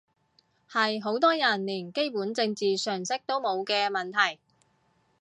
[0.67, 4.39] 係好多人連基本政治常識都冇嘅問題